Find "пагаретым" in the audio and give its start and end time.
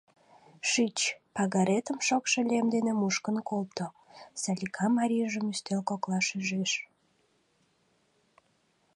1.35-1.97